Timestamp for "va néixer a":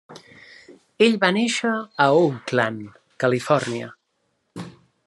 1.25-2.09